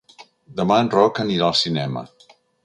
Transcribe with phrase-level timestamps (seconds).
[0.59, 2.05] Demà en Roc anirà al cinema.